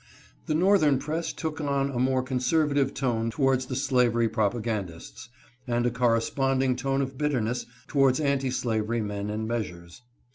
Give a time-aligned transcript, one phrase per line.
[0.47, 5.29] The Northern press took on a more conservative tone towards the slavery propagandists,
[5.67, 10.01] and a corresponding tone of bitterness towards anti slavery men and measures.